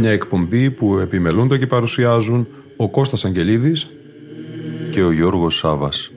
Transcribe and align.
Μια 0.00 0.10
εκπομπή 0.10 0.70
που 0.70 0.98
επιμελούνται 0.98 1.58
και 1.58 1.66
παρουσιάζουν 1.66 2.46
ο 2.76 2.90
Κώστας 2.90 3.24
Αγγελίδης 3.24 3.90
και 4.90 5.02
ο 5.02 5.10
Γιώργος 5.12 5.56
Σάβας. 5.56 6.10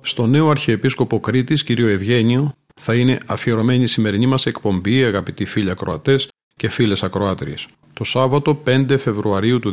Στο 0.00 0.26
νέο 0.26 0.48
Αρχιεπίσκοπο 0.48 1.20
Κρήτης, 1.20 1.62
κύριο 1.62 1.88
Ευγένιο, 1.88 2.52
θα 2.80 2.94
είναι 2.94 3.18
αφιερωμένη 3.26 3.82
η 3.82 3.86
σημερινή 3.86 4.26
μας 4.26 4.46
εκπομπή, 4.46 5.04
αγαπητοί 5.04 5.44
φίλοι 5.44 5.70
ακροατές 5.70 6.28
και 6.56 6.68
φίλες 6.68 7.02
ακροάτριες. 7.02 7.68
Το 7.94 8.04
Σάββατο 8.04 8.62
5 8.66 8.98
Φεβρουαρίου 8.98 9.58
του 9.58 9.72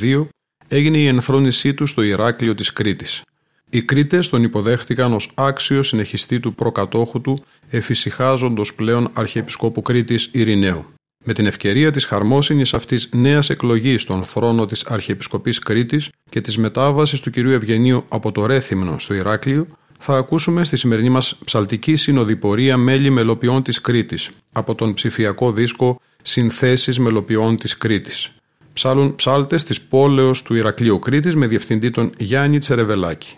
2022 0.00 0.26
έγινε 0.68 0.98
η 0.98 1.06
ενθρόνησή 1.06 1.74
του 1.74 1.86
στο 1.86 2.02
Ηράκλειο 2.02 2.54
της 2.54 2.72
Κρήτης. 2.72 3.22
Οι 3.70 3.82
Κρήτες 3.82 4.28
τον 4.28 4.42
υποδέχτηκαν 4.42 5.12
ως 5.12 5.30
άξιο 5.34 5.82
συνεχιστή 5.82 6.40
του 6.40 6.54
προκατόχου 6.54 7.20
του, 7.20 7.44
εφησυχάζοντος 7.70 8.74
πλέον 8.74 9.10
Αρχιεπισκόπου 9.14 9.82
Κρήτης 9.82 10.28
Ειρηναίου. 10.32 10.84
Με 11.24 11.32
την 11.32 11.46
ευκαιρία 11.46 11.90
της 11.90 12.04
χαρμόσυνης 12.04 12.74
αυτής 12.74 13.08
νέας 13.12 13.50
εκλογής 13.50 14.02
στον 14.02 14.24
θρόνο 14.24 14.64
της 14.64 14.84
Αρχιεπισκοπής 14.84 15.58
Κρήτης 15.58 16.10
και 16.30 16.40
της 16.40 16.58
μετάβασης 16.58 17.20
του 17.20 17.30
κυρίου 17.30 17.52
Ευγενίου 17.52 18.04
από 18.08 18.32
το 18.32 18.46
Ρέθυμνο 18.46 18.98
στο 18.98 19.14
Ηράκλειο, 19.14 19.66
θα 19.98 20.16
ακούσουμε 20.16 20.64
στη 20.64 20.76
σημερινή 20.76 21.08
μας 21.08 21.38
ψαλτική 21.44 21.96
συνοδοιπορία 21.96 22.76
μέλη 22.76 23.10
μελοποιών 23.10 23.62
της 23.62 23.80
Κρήτης 23.80 24.30
από 24.52 24.74
τον 24.74 24.94
ψηφιακό 24.94 25.52
δίσκο 25.52 26.00
«Συνθέσεις 26.22 26.98
μελοποιών 26.98 27.56
της 27.56 27.76
Κρήτης». 27.76 28.32
Ψάλουν 28.72 29.14
ψάλτες 29.14 29.64
της 29.64 29.80
πόλεως 29.80 30.42
του 30.42 30.54
Ηρακλείου 30.54 30.98
Κρήτης 30.98 31.36
με 31.36 31.46
διευθυντή 31.46 31.90
τον 31.90 32.10
Γιάννη 32.18 32.58
Τσερεβελάκη. 32.58 33.36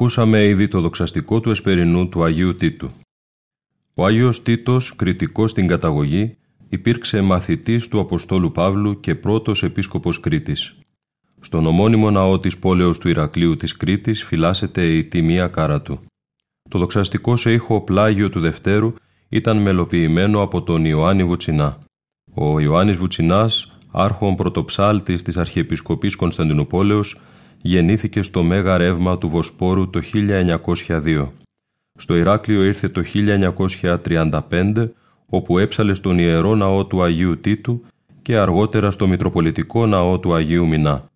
Ακούσαμε 0.00 0.44
ήδη 0.44 0.68
το 0.68 0.80
δοξαστικό 0.80 1.40
του 1.40 1.50
εσπερινού 1.50 2.08
του 2.08 2.24
Αγίου 2.24 2.56
Τίτου. 2.56 2.90
Ο 3.94 4.04
Άγιος 4.04 4.42
Τίτος, 4.42 4.96
κριτικός 4.96 5.50
στην 5.50 5.66
καταγωγή, 5.66 6.36
υπήρξε 6.68 7.20
μαθητής 7.20 7.88
του 7.88 8.00
Αποστόλου 8.00 8.52
Παύλου 8.52 9.00
και 9.00 9.14
πρώτος 9.14 9.62
επίσκοπος 9.62 10.20
Κρήτης. 10.20 10.74
Στον 11.40 11.66
ομώνυμο 11.66 12.10
ναό 12.10 12.40
της 12.40 12.58
πόλεως 12.58 12.98
του 12.98 13.08
Ηρακλείου 13.08 13.56
της 13.56 13.76
Κρήτης 13.76 14.24
φυλάσσεται 14.24 14.86
η 14.86 15.04
τιμία 15.04 15.48
κάρα 15.48 15.82
του. 15.82 16.00
Το 16.70 16.78
δοξαστικό 16.78 17.36
σε 17.36 17.52
ήχο 17.52 17.80
πλάγιο 17.80 18.30
του 18.30 18.40
Δευτέρου 18.40 18.94
ήταν 19.28 19.56
μελοποιημένο 19.56 20.42
από 20.42 20.62
τον 20.62 20.84
Ιωάννη 20.84 21.24
Βουτσινά. 21.24 21.78
Ο 22.34 22.60
Ιωάννης 22.60 22.96
Βουτσινάς, 22.96 23.78
άρχον 23.92 24.36
πρωτοψάλτης 24.36 25.22
της 25.22 25.36
Αρχιεπισκοπής 25.36 26.16
Κωνσταντινούπολεως, 26.16 27.20
γεννήθηκε 27.62 28.22
στο 28.22 28.42
Μέγα 28.42 28.76
Ρεύμα 28.76 29.18
του 29.18 29.28
Βοσπόρου 29.28 29.90
το 29.90 30.00
1902. 30.14 31.28
Στο 31.98 32.16
Ηράκλειο 32.16 32.64
ήρθε 32.64 32.88
το 32.88 33.02
1935, 34.50 34.90
όπου 35.26 35.58
έψαλε 35.58 35.94
στον 35.94 36.18
Ιερό 36.18 36.54
Ναό 36.54 36.86
του 36.86 37.02
Αγίου 37.02 37.40
Τίτου 37.40 37.84
και 38.22 38.36
αργότερα 38.36 38.90
στο 38.90 39.06
Μητροπολιτικό 39.06 39.86
Ναό 39.86 40.18
του 40.18 40.34
Αγίου 40.34 40.66
Μινά. 40.66 41.10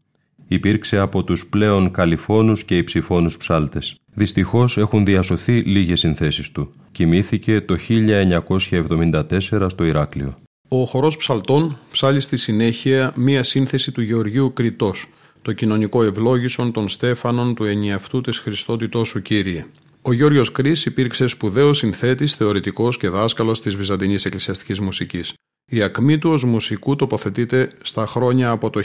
Υπήρξε 0.49 0.99
από 0.99 1.25
τους 1.25 1.47
πλέον 1.47 1.91
καλυφώνους 1.91 2.65
και 2.65 2.77
υψηφώνους 2.77 3.37
ψάλτες. 3.37 3.97
Δυστυχώς 4.15 4.77
έχουν 4.79 5.05
διασωθεί 5.05 5.59
λίγες 5.59 6.01
συνθέσεις 6.01 6.53
του. 6.53 6.73
Κοιμήθηκε 6.93 7.61
το 7.61 7.77
1974 7.89 9.67
στο 9.69 9.85
Ηράκλειο. 9.85 10.37
Ο 10.69 10.85
χορός 10.85 11.17
ψαλτών 11.17 11.79
ψάλει 11.91 12.21
στη 12.21 12.37
συνέχεια 12.37 13.13
μία 13.17 13.43
σύνθεση 13.43 13.93
του 13.93 14.03
Γεωργίου 14.03 14.53
Κριτός, 14.53 15.07
το 15.43 15.53
κοινωνικό 15.53 16.03
ευλόγησον 16.03 16.73
των 16.73 16.89
Στέφανων 16.89 17.55
του 17.55 17.65
ενιαυτού 17.65 18.21
της 18.21 18.39
Χριστότητός 18.39 19.09
σου 19.09 19.23
Κύριε. 19.23 19.67
Ο 20.03 20.13
Γιώργος 20.13 20.53
Κρίς 20.53 20.85
υπήρξε 20.85 21.27
σπουδαίος 21.27 21.79
συνθέτης, 21.79 22.35
θεωρητικός 22.35 22.97
και 22.97 23.09
δάσκαλος 23.09 23.61
της 23.61 23.77
Βυζαντινής 23.77 24.25
Εκκλησιαστικής 24.25 24.81
Μουσικής. 24.81 25.35
Η 25.65 25.83
ακμή 25.83 26.19
του 26.19 26.31
ως 26.31 26.45
μουσικού 26.45 26.97
τοποθετείται 26.97 27.69
στα 27.83 28.07
χρόνια 28.07 28.51
από 28.51 28.71
το 28.71 28.81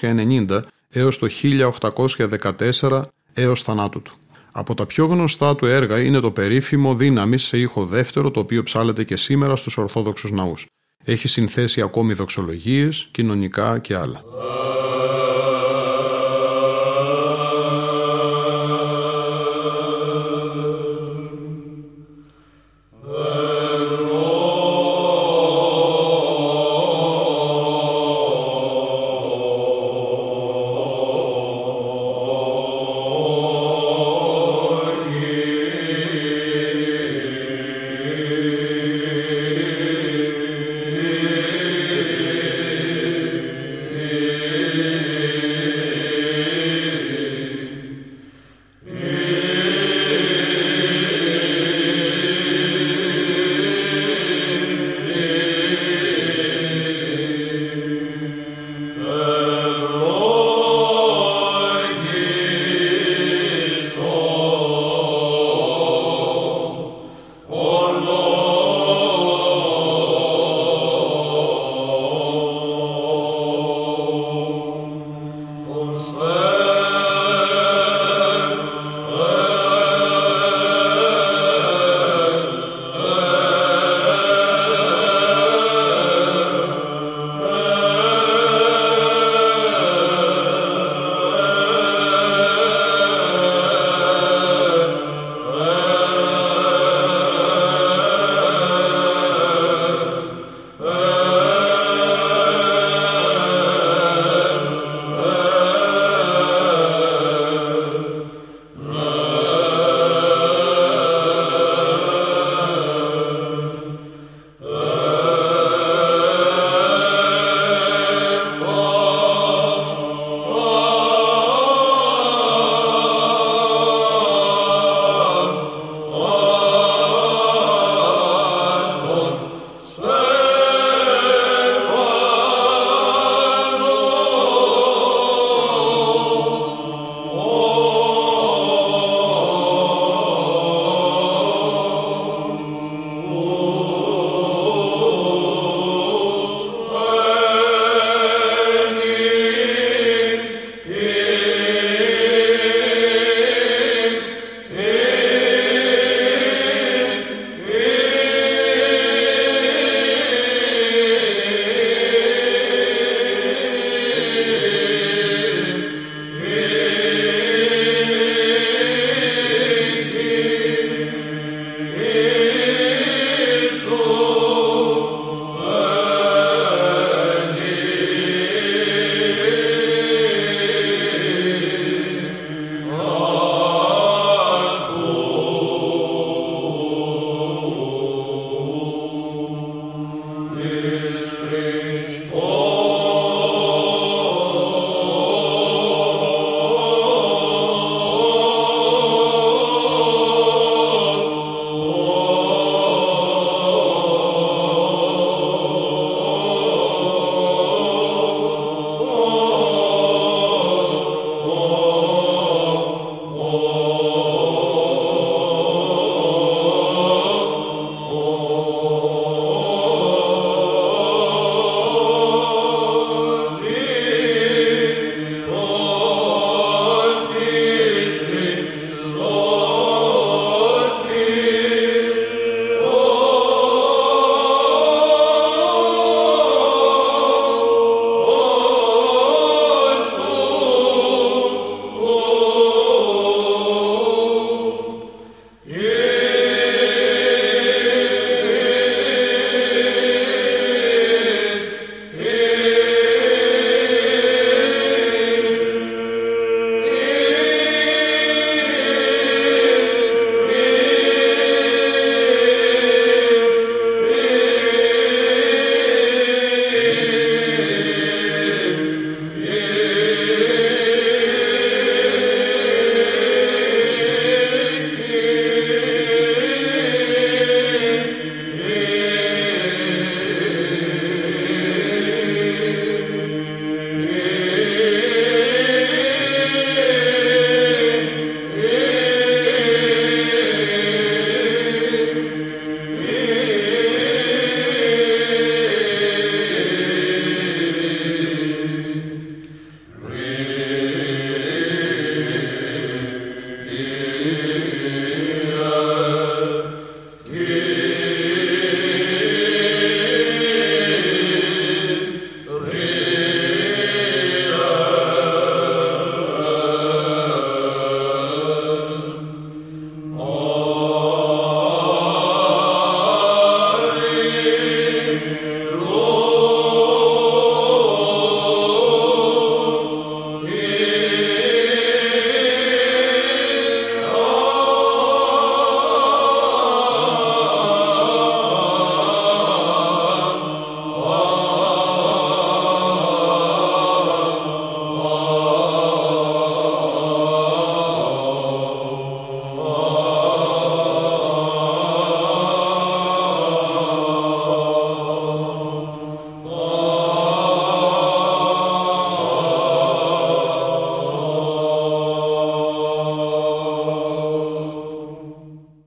1790 0.00 0.62
έως 0.88 1.18
το 1.18 1.26
1814 1.26 3.02
έως 3.34 3.62
θανάτου 3.62 4.02
του. 4.02 4.12
Από 4.52 4.74
τα 4.74 4.86
πιο 4.86 5.06
γνωστά 5.06 5.56
του 5.56 5.66
έργα 5.66 6.00
είναι 6.00 6.20
το 6.20 6.30
περίφημο 6.30 6.94
«Δύναμη» 6.94 7.38
σε 7.38 7.58
ήχο 7.58 7.84
δεύτερο, 7.84 8.30
το 8.30 8.40
οποίο 8.40 8.62
ψάλεται 8.62 9.04
και 9.04 9.16
σήμερα 9.16 9.56
στους 9.56 9.76
Ορθόδοξους 9.76 10.30
ναούς. 10.30 10.66
Έχει 11.04 11.28
συνθέσει 11.28 11.80
ακόμη 11.80 12.12
δοξολογίες, 12.12 13.08
κοινωνικά 13.10 13.78
και 13.78 13.96
άλλα. 13.96 14.24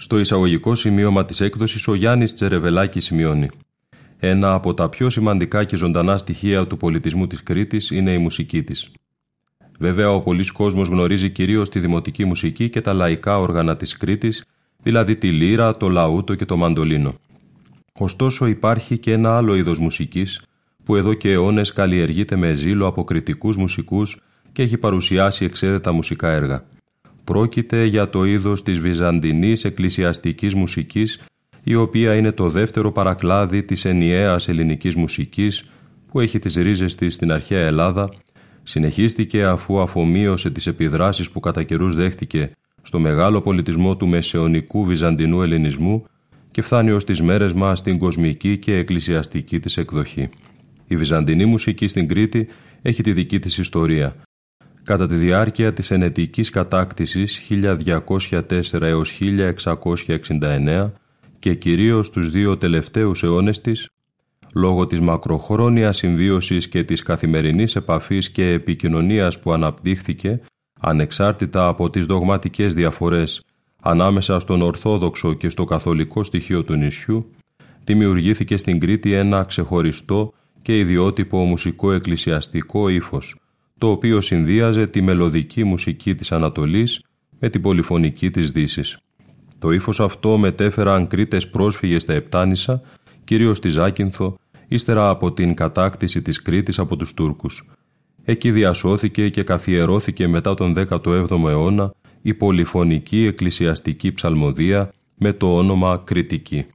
Στο 0.10 0.20
εισαγωγικό 0.20 0.76
σημείωμα 0.76 1.26
της 1.26 1.42
έκδοσης 1.42 1.88
ο 1.88 1.94
Γιάννης 1.94 2.34
Τσερεβελάκης 2.34 3.04
σημειώνει 3.04 3.50
«Ένα 4.20 4.54
από 4.54 4.74
τα 4.74 4.90
πιο 4.90 5.10
σημαντικά 5.10 5.64
και 5.64 5.76
ζωντανά 5.76 6.18
στοιχεία 6.18 6.68
του 6.68 6.78
πολιτισμού 6.78 7.28
της 7.28 7.44
Κρήτης 7.44 7.92
είναι 7.92 8.14
η 8.14 8.18
μουσική 8.18 8.64
της. 8.64 8.92
Βέβαια, 9.80 10.12
ο 10.12 10.20
πολλή 10.20 10.52
κόσμος 10.52 10.88
γνωρίζει 10.88 11.30
κυρίως 11.30 11.70
τη 11.70 11.80
δημοτική 11.80 12.26
μουσική 12.26 12.70
και 12.70 12.82
τα 12.82 12.94
λαϊκά 12.94 13.38
όργανα 13.38 13.76
της 13.76 13.98
Κρήτης, 13.98 14.46
δηλαδή 14.84 15.16
τη 15.16 15.32
λύρα, 15.32 15.78
το 15.78 15.90
λαούτο 15.90 16.36
και 16.36 16.46
το 16.46 16.58
μαντολίνο. 16.58 17.14
Ωστόσο 18.00 18.46
υπάρχει 18.46 18.98
και 18.98 19.12
ένα 19.12 19.38
άλλο 19.38 19.56
είδος 19.56 19.80
μουσικής, 19.80 20.42
που 20.84 20.96
εδώ 20.96 21.14
και 21.14 21.32
αιώνες 21.32 21.74
καλλιεργείται 21.74 22.36
με 22.36 22.54
ζήλο 22.54 22.88
από 22.88 23.04
κριτικούς 23.04 23.56
μουσικούς 23.56 24.22
και 24.52 24.62
έχει 24.62 24.78
παρουσιάσει 24.78 25.46
εξαίρετα 25.46 25.92
μουσικά 25.92 26.30
έργα. 26.32 26.64
Πρόκειται 27.30 27.86
για 27.86 28.10
το 28.10 28.24
είδος 28.26 28.64
της 28.64 28.80
βυζαντινής 28.80 29.66
εκκλησιαστικής 29.66 30.54
μουσικής, 30.54 31.20
η 31.64 31.76
οποία 31.76 32.16
είναι 32.16 32.32
το 32.32 32.50
δεύτερο 32.50 32.92
παρακλάδι 32.92 33.64
της 33.64 33.86
ενιαίας 33.86 34.48
ελληνικής 34.48 34.96
μουσικής 34.96 35.70
που 36.08 36.20
έχει 36.20 36.40
τις 36.40 36.56
ρίζες 36.56 36.96
της 36.96 37.14
στην 37.14 37.32
αρχαία 37.32 37.66
Ελλάδα, 37.66 38.10
συνεχίστηκε 38.64 39.44
αφού 39.44 39.82
αφομοίωσε 39.82 40.50
τις 40.50 40.68
επιδράσεις 40.68 41.30
που 41.30 41.40
κατά 41.40 41.64
καιρούς 41.64 41.96
δέχτηκε 41.96 42.52
στο 42.82 43.00
μεγάλο 43.00 43.42
πολιτισμό 43.42 43.96
του 43.96 44.08
μεσαιωνικού 44.08 44.86
βυζαντινού 44.86 45.42
ελληνισμού 45.42 46.06
και 46.52 46.62
φτάνει 46.62 46.92
ως 46.92 47.04
τις 47.04 47.22
μέρες 47.22 47.54
μας 47.54 47.80
στην 47.80 47.98
κοσμική 47.98 48.58
και 48.58 48.76
εκκλησιαστική 48.76 49.60
της 49.60 49.78
εκδοχή. 49.78 50.30
Η 50.88 50.96
βυζαντινή 50.96 51.46
μουσική 51.46 51.88
στην 51.88 52.08
Κρήτη 52.08 52.48
έχει 52.82 53.04
τη 53.04 53.14
δική 53.14 53.40
της 53.40 53.58
ιστορία. 53.58 54.16
Κατά 54.90 55.08
τη 55.08 55.16
διάρκεια 55.16 55.74
της 55.74 55.92
ενετικής 55.92 56.50
κατάκτησης 56.50 57.42
1204 57.50 58.82
έως 58.82 59.12
1669 59.12 60.92
και 61.40 61.54
κυρίως 61.54 62.10
τους 62.10 62.30
δύο 62.30 62.58
τελευταίους 62.58 63.24
αιώνες 63.24 63.62
της, 63.62 63.90
λόγω 64.54 64.88
της 64.88 65.00
μακροχρόνιας 65.00 65.98
συμβίωσης 65.98 66.68
και 66.70 66.84
της 66.84 67.04
καθημερινής 67.04 67.76
επαφής 67.76 68.30
και 68.30 68.50
επικοινωνίας 68.52 69.40
που 69.40 69.54
αναπτύχθηκε, 69.54 70.40
ανεξάρτητα 70.80 71.68
από 71.68 71.90
τις 71.90 72.06
δογματικές 72.06 72.74
διαφορές 72.74 73.46
ανάμεσα 73.82 74.40
στον 74.40 74.62
Ορθόδοξο 74.62 75.34
και 75.34 75.50
στο 75.50 75.64
Καθολικό 75.64 76.24
στοιχείο 76.24 76.64
του 76.64 76.74
νησιού, 76.74 77.32
δημιουργήθηκε 77.84 78.58
στην 78.58 78.80
Κρήτη 78.80 79.14
ένα 79.14 79.44
ξεχωριστό 79.44 80.34
και 80.62 80.78
ιδιότυπο 80.78 81.44
μουσικό 81.44 81.92
εκκλησιαστικό 81.92 82.90
ύφος, 82.90 83.36
το 83.80 83.90
οποίο 83.90 84.22
συνδύαζε 84.22 84.88
τη 84.88 85.02
μελωδική 85.02 85.64
μουσική 85.64 86.16
της 86.16 86.32
Ανατολής 86.32 87.02
με 87.40 87.50
την 87.50 87.62
πολυφωνική 87.62 88.30
της 88.30 88.52
Δύσης. 88.52 88.98
Το 89.60 89.72
ύφος 89.72 90.00
αυτό 90.00 90.38
μετέφεραν 90.38 91.08
Κρήτες 91.08 91.50
πρόσφυγες 91.50 92.02
στα 92.02 92.14
Επτάνησα, 92.14 92.82
κυρίως 93.24 93.58
στη 93.58 93.70
Ζάκυνθο, 93.70 94.38
ύστερα 94.68 95.10
από 95.10 95.32
την 95.32 95.54
κατάκτηση 95.54 96.22
της 96.22 96.42
Κρήτης 96.42 96.80
από 96.80 96.96
τους 96.96 97.14
Τούρκους. 97.14 97.70
Εκεί 98.24 98.52
διασώθηκε 98.52 99.30
και 99.30 99.44
καθιερώθηκε 99.44 100.28
μετά 100.28 100.54
τον 100.54 100.74
17ο 100.78 101.48
αιώνα 101.48 101.94
η 102.22 102.34
πολυφωνική 102.34 103.26
εκκλησιαστική 103.26 104.12
ψαλμοδία 104.14 104.94
με 105.16 105.34
το 105.34 105.58
όνομα 105.58 106.02
Κρητική. 106.06 106.66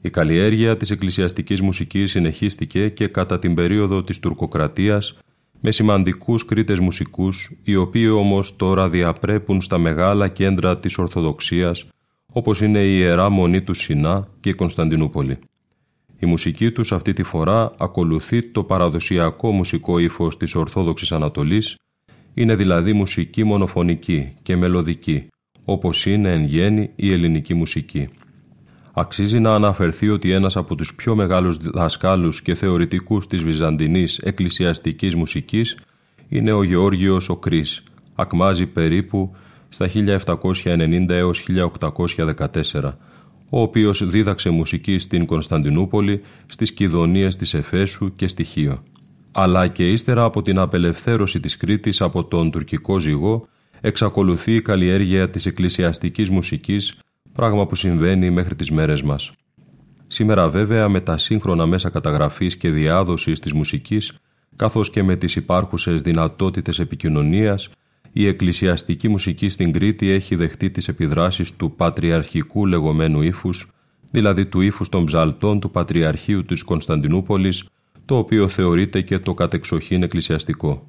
Η 0.00 0.10
καλλιέργεια 0.10 0.76
της 0.76 0.90
εκκλησιαστικής 0.90 1.60
μουσικής 1.60 2.10
συνεχίστηκε 2.10 2.88
και 2.88 3.06
κατά 3.06 3.38
την 3.38 3.54
περίοδο 3.54 4.04
της 4.04 4.18
τουρκοκρατίας 4.18 5.16
με 5.66 5.70
σημαντικούς 5.70 6.44
Κρήτες 6.44 6.78
μουσικούς, 6.78 7.50
οι 7.62 7.76
οποίοι 7.76 8.10
όμως 8.14 8.56
τώρα 8.56 8.88
διαπρέπουν 8.88 9.60
στα 9.60 9.78
μεγάλα 9.78 10.28
κέντρα 10.28 10.78
της 10.78 10.98
Ορθοδοξίας, 10.98 11.86
όπως 12.32 12.60
είναι 12.60 12.78
η 12.78 12.96
Ιερά 12.98 13.30
Μονή 13.30 13.62
του 13.62 13.74
Σινά 13.74 14.28
και 14.40 14.48
η 14.48 14.54
Κωνσταντινούπολη. 14.54 15.38
Η 16.18 16.26
μουσική 16.26 16.70
τους 16.70 16.92
αυτή 16.92 17.12
τη 17.12 17.22
φορά 17.22 17.74
ακολουθεί 17.78 18.42
το 18.42 18.64
παραδοσιακό 18.64 19.50
μουσικό 19.50 19.98
ύφος 19.98 20.36
της 20.36 20.54
Ορθόδοξης 20.54 21.12
Ανατολής, 21.12 21.76
είναι 22.34 22.54
δηλαδή 22.54 22.92
μουσική 22.92 23.44
μονοφωνική 23.44 24.32
και 24.42 24.56
μελωδική, 24.56 25.26
όπως 25.64 26.06
είναι 26.06 26.32
εν 26.32 26.44
γέννη 26.44 26.90
η 26.96 27.12
ελληνική 27.12 27.54
μουσική. 27.54 28.08
Αξίζει 28.96 29.40
να 29.40 29.54
αναφερθεί 29.54 30.08
ότι 30.08 30.30
ένας 30.30 30.56
από 30.56 30.74
τους 30.74 30.94
πιο 30.94 31.14
μεγάλους 31.14 31.56
δασκάλους 31.58 32.42
και 32.42 32.54
θεωρητικούς 32.54 33.26
της 33.26 33.42
βυζαντινής 33.42 34.18
εκκλησιαστικής 34.18 35.14
μουσικής 35.14 35.76
είναι 36.28 36.52
ο 36.52 36.62
Γεώργιος 36.62 37.28
ο 37.28 37.36
Κρίς, 37.36 37.82
ακμάζει 38.14 38.66
περίπου 38.66 39.34
στα 39.68 39.88
1790 39.88 41.08
έως 41.08 41.40
1814, 41.40 42.98
ο 43.48 43.60
οποίος 43.60 44.08
δίδαξε 44.08 44.50
μουσική 44.50 44.98
στην 44.98 45.26
Κωνσταντινούπολη, 45.26 46.22
στις 46.46 46.72
Κιδωνίες 46.72 47.36
της 47.36 47.54
Εφέσου 47.54 48.14
και 48.16 48.28
στη 48.28 48.44
Χίο. 48.44 48.82
Αλλά 49.32 49.68
και 49.68 49.90
ύστερα 49.90 50.24
από 50.24 50.42
την 50.42 50.58
απελευθέρωση 50.58 51.40
της 51.40 51.56
Κρήτης 51.56 52.00
από 52.00 52.24
τον 52.24 52.50
τουρκικό 52.50 52.98
ζυγό, 52.98 53.48
εξακολουθεί 53.80 54.54
η 54.54 54.62
καλλιέργεια 54.62 55.30
της 55.30 55.46
εκκλησιαστικής 55.46 56.30
μουσικής 56.30 56.98
πράγμα 57.34 57.66
που 57.66 57.74
συμβαίνει 57.74 58.30
μέχρι 58.30 58.54
τις 58.54 58.70
μέρες 58.70 59.02
μας. 59.02 59.32
Σήμερα 60.06 60.48
βέβαια 60.48 60.88
με 60.88 61.00
τα 61.00 61.18
σύγχρονα 61.18 61.66
μέσα 61.66 61.90
καταγραφής 61.90 62.56
και 62.56 62.68
διάδοσης 62.70 63.40
της 63.40 63.52
μουσικής, 63.52 64.12
καθώς 64.56 64.90
και 64.90 65.02
με 65.02 65.16
τις 65.16 65.36
υπάρχουσες 65.36 66.02
δυνατότητες 66.02 66.78
επικοινωνίας, 66.78 67.68
η 68.12 68.26
εκκλησιαστική 68.26 69.08
μουσική 69.08 69.48
στην 69.48 69.72
Κρήτη 69.72 70.08
έχει 70.08 70.34
δεχτεί 70.34 70.70
τις 70.70 70.88
επιδράσεις 70.88 71.56
του 71.56 71.74
πατριαρχικού 71.76 72.66
λεγόμενου 72.66 73.22
ύφους, 73.22 73.68
δηλαδή 74.10 74.46
του 74.46 74.60
ύφους 74.60 74.88
των 74.88 75.04
ψαλτών 75.04 75.60
του 75.60 75.70
Πατριαρχείου 75.70 76.44
της 76.44 76.62
Κωνσταντινούπολης, 76.62 77.64
το 78.04 78.16
οποίο 78.16 78.48
θεωρείται 78.48 79.00
και 79.00 79.18
το 79.18 79.34
κατεξοχήν 79.34 80.02
εκκλησιαστικό. 80.02 80.88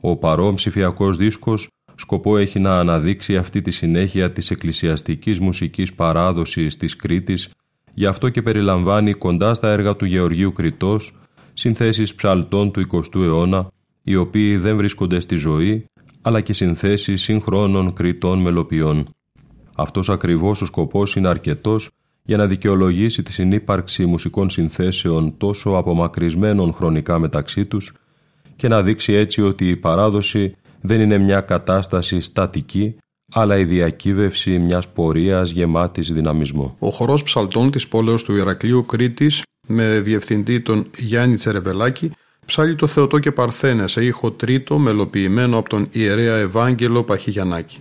Ο 0.00 0.16
παρόν 0.16 0.54
ψηφιακός 0.54 1.16
δίσκος 1.16 1.68
σκοπό 1.96 2.36
έχει 2.36 2.60
να 2.60 2.78
αναδείξει 2.78 3.36
αυτή 3.36 3.60
τη 3.60 3.70
συνέχεια 3.70 4.32
της 4.32 4.50
εκκλησιαστικής 4.50 5.40
μουσικής 5.40 5.92
παράδοσης 5.92 6.76
της 6.76 6.96
Κρήτης, 6.96 7.48
γι' 7.94 8.06
αυτό 8.06 8.28
και 8.28 8.42
περιλαμβάνει 8.42 9.12
κοντά 9.12 9.54
στα 9.54 9.70
έργα 9.70 9.96
του 9.96 10.04
Γεωργίου 10.04 10.52
Κρητός 10.52 11.12
συνθέσεις 11.52 12.14
ψαλτών 12.14 12.70
του 12.70 12.86
20ου 12.92 13.20
αιώνα, 13.20 13.68
οι 14.02 14.16
οποίοι 14.16 14.56
δεν 14.56 14.76
βρίσκονται 14.76 15.20
στη 15.20 15.36
ζωή, 15.36 15.84
αλλά 16.22 16.40
και 16.40 16.52
συνθέσεις 16.52 17.22
συγχρόνων 17.22 17.92
Κρητών 17.92 18.38
μελοποιών. 18.38 19.08
Αυτός 19.74 20.10
ακριβώς 20.10 20.62
ο 20.62 20.64
σκοπός 20.64 21.16
είναι 21.16 21.28
αρκετός 21.28 21.90
για 22.22 22.36
να 22.36 22.46
δικαιολογήσει 22.46 23.22
τη 23.22 23.32
συνύπαρξη 23.32 24.06
μουσικών 24.06 24.50
συνθέσεων 24.50 25.36
τόσο 25.36 25.70
απομακρυσμένων 25.70 26.72
χρονικά 26.72 27.18
μεταξύ 27.18 27.64
τους 27.64 27.92
και 28.56 28.68
να 28.68 28.82
δείξει 28.82 29.12
έτσι 29.12 29.42
ότι 29.42 29.68
η 29.68 29.76
παράδοση 29.76 30.54
δεν 30.80 31.00
είναι 31.00 31.18
μια 31.18 31.40
κατάσταση 31.40 32.20
στατική, 32.20 32.96
αλλά 33.32 33.58
η 33.58 33.64
διακύβευση 33.64 34.58
μιας 34.58 34.88
πορείας 34.88 35.50
γεμάτης 35.50 36.12
δυναμισμό. 36.12 36.76
Ο 36.78 36.90
χορός 36.90 37.22
ψαλτών 37.22 37.70
της 37.70 37.88
πόλεως 37.88 38.24
του 38.24 38.36
Ηρακλείου 38.36 38.86
Κρήτης 38.86 39.42
με 39.68 40.00
διευθυντή 40.00 40.60
τον 40.60 40.90
Γιάννη 40.96 41.34
Τσερεβελάκη 41.34 42.10
ψάλει 42.46 42.74
το 42.74 42.86
Θεοτό 42.86 43.18
και 43.18 43.32
Παρθένε 43.32 43.86
σε 43.86 44.04
ήχο 44.04 44.30
τρίτο 44.30 44.78
μελοποιημένο 44.78 45.58
από 45.58 45.68
τον 45.68 45.88
ιερέα 45.92 46.36
Ευάγγελο 46.36 47.02
Παχηγιανάκη. 47.02 47.80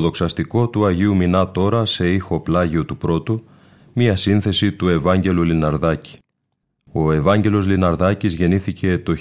Δοξαστικό 0.00 0.68
του 0.68 0.86
Αγίου 0.86 1.16
Μινά 1.16 1.50
τώρα 1.50 1.86
σε 1.86 2.12
ήχο 2.12 2.40
πλάγιο 2.40 2.84
του 2.84 2.96
πρώτου, 2.96 3.44
μία 3.92 4.16
σύνθεση 4.16 4.72
του 4.72 4.88
Ευάγγελου 4.88 5.42
Λιναρδάκη. 5.42 6.18
Ο 6.92 7.12
Ευάγγελος 7.12 7.66
Λιναρδάκης 7.66 8.34
γεννήθηκε 8.34 8.98
το 8.98 9.14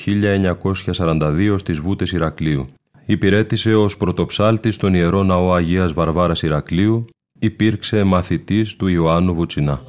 1942 0.95 1.55
στις 1.57 1.79
Βούτες 1.79 2.11
Ηρακλείου. 2.11 2.67
Υπηρέτησε 3.05 3.75
ως 3.75 3.97
πρωτοψάλτης 3.97 4.75
στον 4.75 4.93
Ιερό 4.93 5.23
Ναό 5.23 5.53
Αγίας 5.53 5.93
Βαρβάρας 5.93 6.41
Ηρακλείου, 6.41 7.05
υπήρξε 7.39 8.03
μαθητής 8.03 8.75
του 8.75 8.87
Ιωάννου 8.87 9.33
Βουτσινά. 9.33 9.81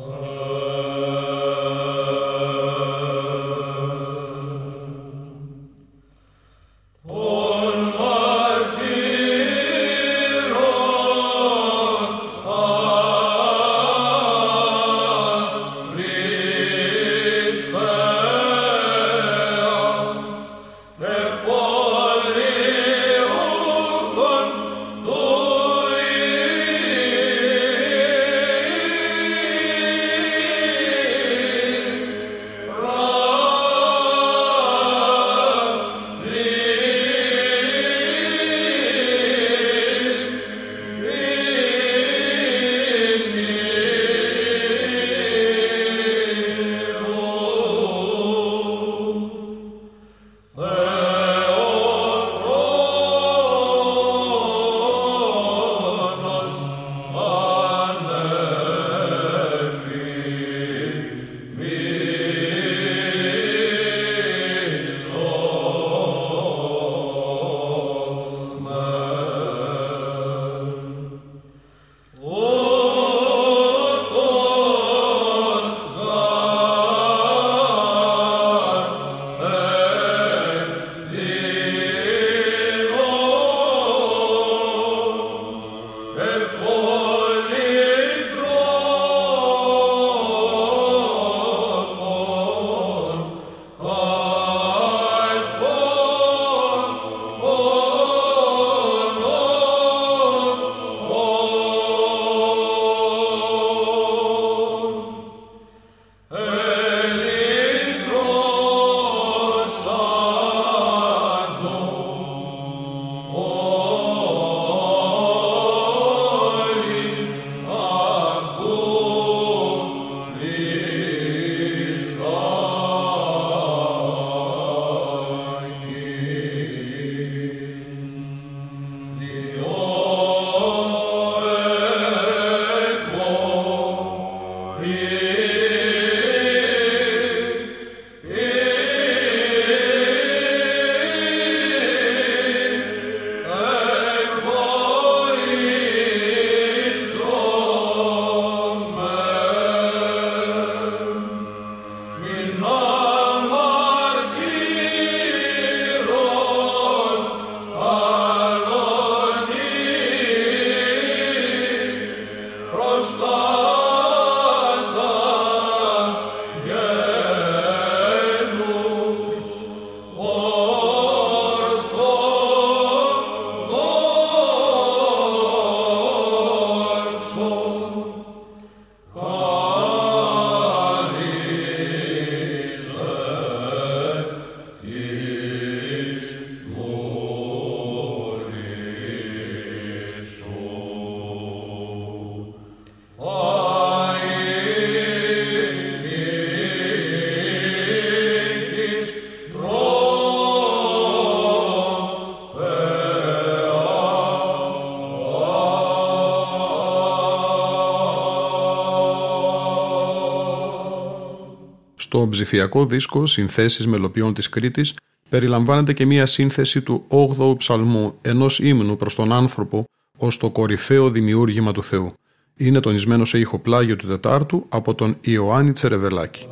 Στο 212.13 212.29
ψηφιακό 212.31 212.87
δίσκο 212.87 213.27
«Συνθέσεις 213.27 213.87
μελοποιών 213.87 214.35
της 214.35 214.49
Κρήτης» 214.49 214.95
περιλαμβάνεται 215.29 215.93
και 215.93 216.07
μία 216.07 216.27
σύνθεση 216.27 216.83
του 216.83 217.05
8ου 217.09 217.57
ψαλμού 217.57 218.15
ενός 218.23 218.59
ύμνου 218.59 218.97
προς 218.97 219.15
τον 219.15 219.33
άνθρωπο 219.33 219.85
ως 220.17 220.37
το 220.37 220.51
κορυφαίο 220.51 221.11
δημιούργημα 221.11 221.73
του 221.73 221.83
Θεού. 221.83 222.13
Είναι 222.57 222.81
τονισμένο 222.81 223.25
σε 223.25 223.39
ήχο 223.39 223.59
πλάγιο 223.59 223.97
του 223.97 224.07
Τετάρτου 224.07 224.67
από 224.69 224.95
τον 224.95 225.17
Ιωάννη 225.21 225.73
Τσερεβελάκη. 225.73 226.47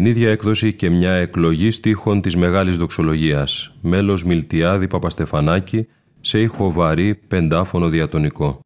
Στην 0.00 0.12
ίδια 0.12 0.30
έκδοση 0.30 0.72
και 0.72 0.90
μια 0.90 1.12
εκλογή 1.12 1.70
στίχων 1.70 2.20
της 2.20 2.36
Μεγάλης 2.36 2.76
Δοξολογίας, 2.76 3.74
μέλος 3.80 4.24
Μιλτιάδη 4.24 4.86
Παπαστεφανάκη, 4.86 5.86
σε 6.20 6.40
ήχο 6.40 6.72
βαρύ 6.72 7.14
πεντάφωνο 7.14 7.88
διατονικό. 7.88 8.60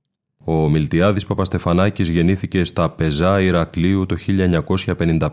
Ο 0.45 0.69
Μιλτιάδης 0.69 1.27
Παπαστεφανάκης 1.27 2.09
γεννήθηκε 2.09 2.65
στα 2.65 2.91
Πεζά 2.91 3.41
Ηρακλείου 3.41 4.07
το 4.07 4.17
1955. 4.17 5.29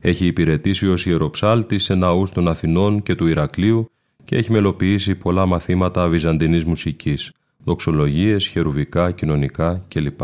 Έχει 0.00 0.26
υπηρετήσει 0.26 0.88
ως 0.88 1.06
ιεροψάλτης 1.06 1.84
σε 1.84 1.94
ναούς 1.94 2.30
των 2.30 2.48
Αθηνών 2.48 3.02
και 3.02 3.14
του 3.14 3.26
Ηρακλείου 3.26 3.90
και 4.24 4.36
έχει 4.36 4.52
μελοποιήσει 4.52 5.14
πολλά 5.14 5.46
μαθήματα 5.46 6.08
βυζαντινής 6.08 6.64
μουσικής, 6.64 7.32
δοξολογίες, 7.64 8.46
χερουβικά, 8.46 9.10
κοινωνικά 9.10 9.84
κλπ. 9.88 10.20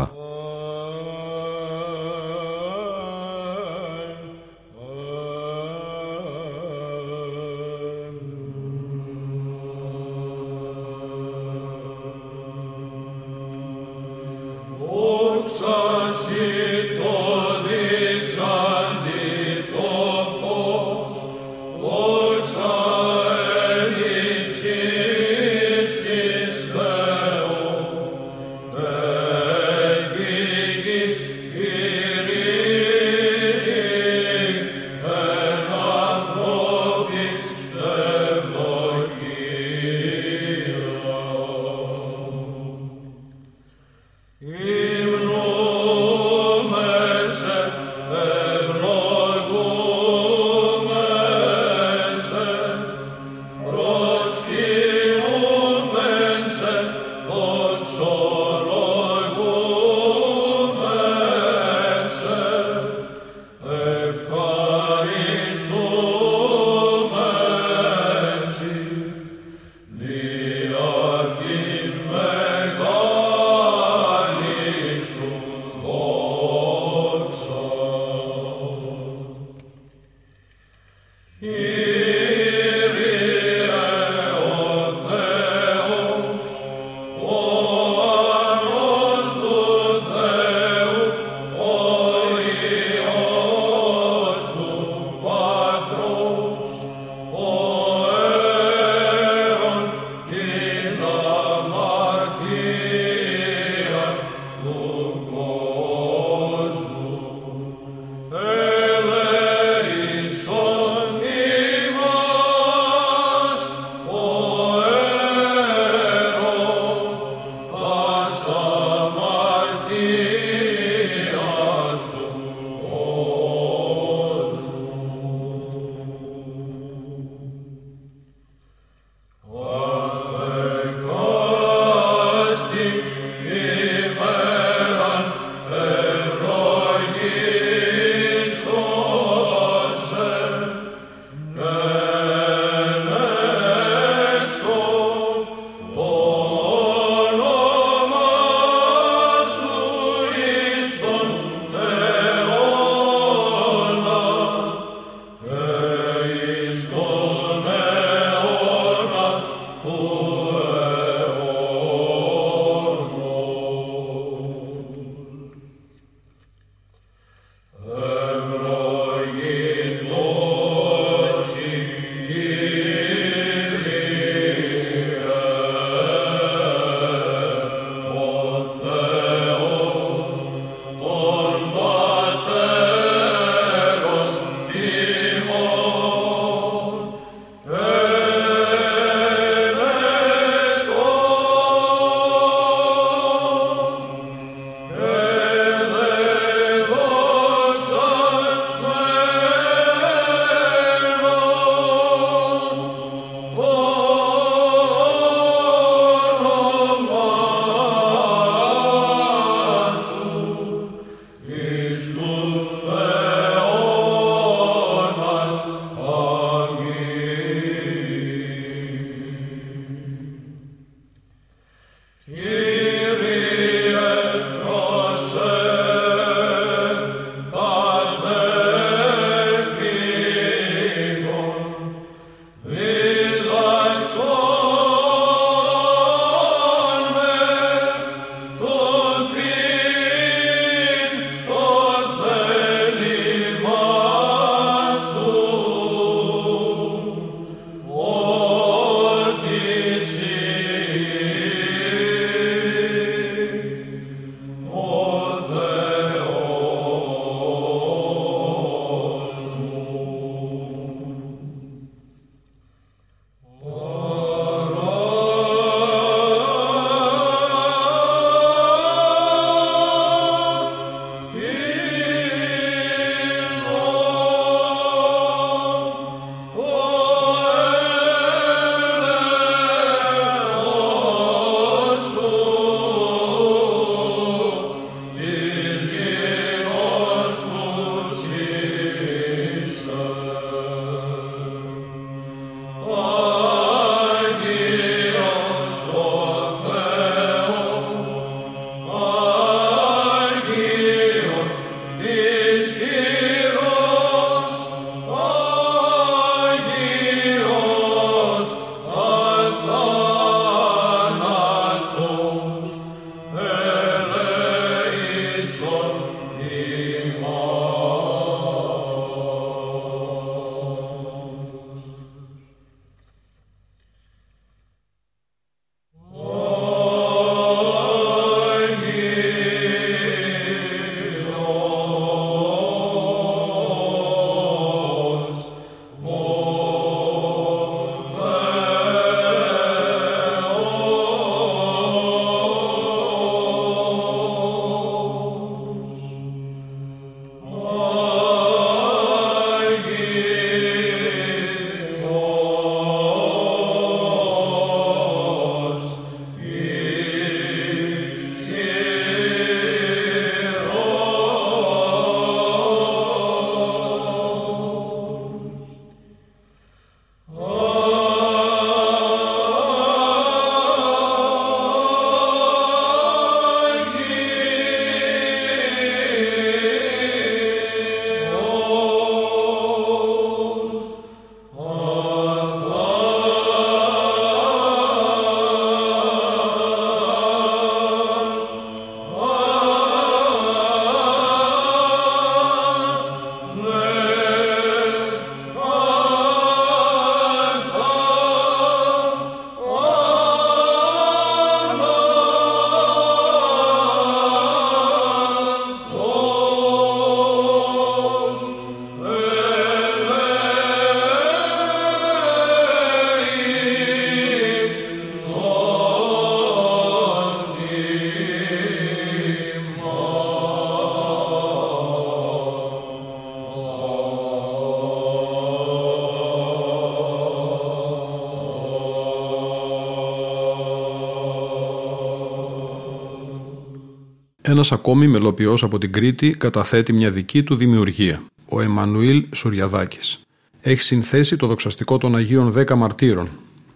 Ένας 434.43 434.71
ακόμη 434.71 435.07
μελοποιός 435.07 435.63
από 435.63 435.77
την 435.77 435.91
Κρήτη 435.91 436.29
καταθέτει 436.29 436.93
μια 436.93 437.11
δική 437.11 437.43
του 437.43 437.55
δημιουργία, 437.55 438.23
ο 438.49 438.61
Εμμανουήλ 438.61 439.25
Σουριαδάκης. 439.35 440.21
Έχει 440.61 440.81
συνθέσει 440.81 441.35
το 441.35 441.47
δοξαστικό 441.47 441.97
των 441.97 442.15
Αγίων 442.15 442.51
Δέκα 442.51 442.75
Μαρτύρων, 442.75 443.29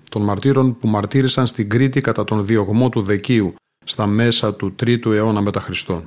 των 0.10 0.24
μαρτύρων 0.24 0.78
που 0.78 0.88
μαρτύρησαν 0.88 1.48
στην 1.48 1.70
Κρήτη 1.70 2.02
κατά 2.02 2.24
τον 2.24 2.46
διωγμό 2.46 2.90
του 2.90 3.02
Δεκίου 3.02 3.54
στα 3.86 4.08
μέσα 4.08 4.54
του 4.54 4.76
3ου 4.84 5.06
αιώνα 5.06 5.42
μετά 5.42 5.60
Χριστόν. 5.60 6.04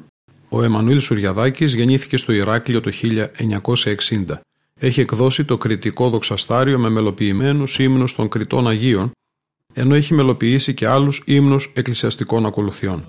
Ο 0.48 0.62
Εμμανουήλ 0.62 1.00
Σουριαδάκης 1.00 1.74
γεννήθηκε 1.74 2.16
στο 2.16 2.32
Ηράκλειο 2.32 2.80
το 2.80 2.90
1960. 2.90 4.40
Έχει 4.80 5.00
εκδώσει 5.00 5.44
το 5.44 5.56
κριτικό 5.56 6.08
δοξαστάριο 6.08 6.78
με 6.78 6.88
μελοποιημένους 6.88 7.78
ύμνους 7.78 8.14
των 8.14 8.28
Κριτών 8.28 8.68
Αγίων, 8.68 9.10
ενώ 9.72 9.94
έχει 9.94 10.14
μελοποιήσει 10.14 10.74
και 10.74 10.86
άλλους 10.86 11.22
ύμνους 11.24 11.72
εκκλησιαστικών 11.74 12.46
ακολουθιών. 12.46 13.04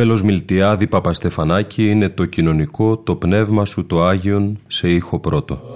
Μέλος 0.00 0.22
Μιλτιάδη 0.22 0.86
Παπαστεφανάκη 0.86 1.90
είναι 1.90 2.08
το 2.08 2.24
κοινωνικό 2.24 2.96
«Το 2.96 3.16
πνεύμα 3.16 3.64
σου 3.64 3.86
το 3.86 4.04
Άγιον» 4.04 4.58
σε 4.66 4.88
ήχο 4.88 5.18
πρώτο. 5.18 5.67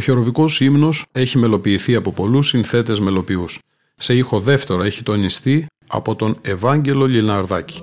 Ο 0.00 0.02
χεροβικός 0.02 0.60
ύμνος 0.60 1.04
έχει 1.12 1.38
μελοποιηθεί 1.38 1.94
από 1.94 2.12
πολλούς 2.12 2.48
συνθέτες 2.48 3.00
μελοποιούς. 3.00 3.58
Σε 3.96 4.14
ήχο 4.14 4.40
δεύτερο 4.40 4.82
έχει 4.82 5.02
τονιστεί 5.02 5.66
από 5.86 6.14
τον 6.14 6.38
Ευάγγελο 6.42 7.06
Λιναρδάκη. 7.06 7.82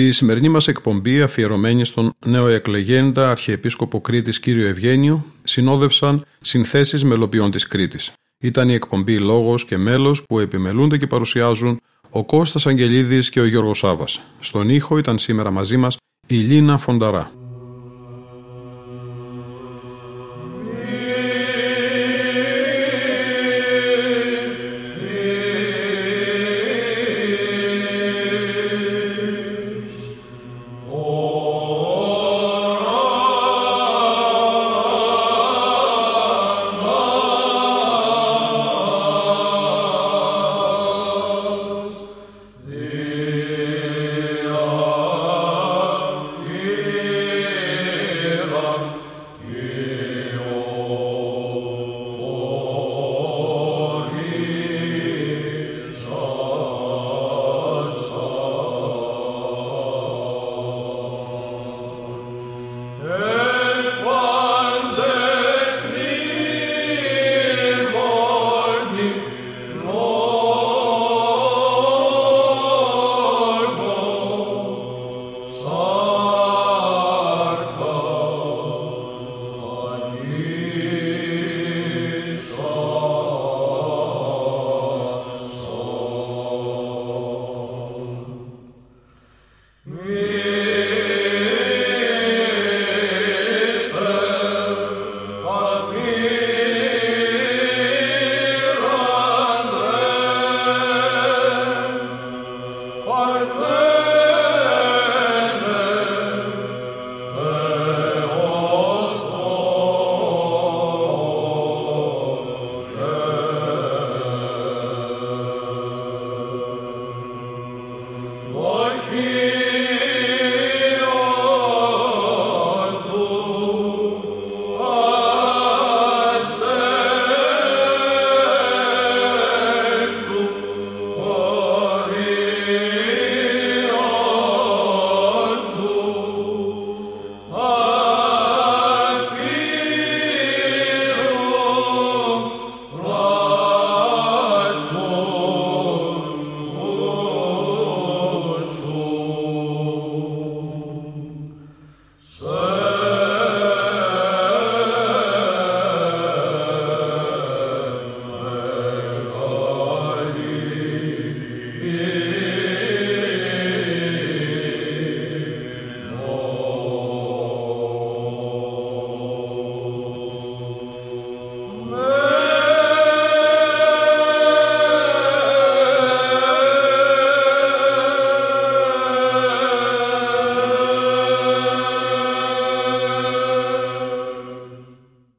Τη 0.00 0.12
σημερινή 0.12 0.48
μας 0.48 0.68
εκπομπή 0.68 1.22
αφιερωμένη 1.22 1.84
στον 1.84 2.12
νεοεκλεγέντα 2.26 3.30
Αρχιεπίσκοπο 3.30 4.00
Κρήτης 4.00 4.40
κύριο 4.40 4.66
Ευγένιο 4.66 5.24
συνόδευσαν 5.42 6.24
συνθέσεις 6.40 7.04
μελοποιών 7.04 7.50
της 7.50 7.66
Κρήτης. 7.66 8.12
Ήταν 8.38 8.68
η 8.68 8.74
εκπομπή 8.74 9.18
«Λόγος 9.18 9.64
και 9.64 9.76
μέλος» 9.76 10.22
που 10.28 10.38
επιμελούνται 10.38 10.96
και 10.96 11.06
παρουσιάζουν 11.06 11.80
ο 12.10 12.24
Κώστας 12.24 12.66
Αγγελίδης 12.66 13.30
και 13.30 13.40
ο 13.40 13.46
Γιώργος 13.46 13.78
Σάβας. 13.78 14.22
Στον 14.38 14.68
ήχο 14.68 14.98
ήταν 14.98 15.18
σήμερα 15.18 15.50
μαζί 15.50 15.76
μας 15.76 15.96
η 16.26 16.36
Λίνα 16.36 16.78
Φονταρά. 16.78 17.39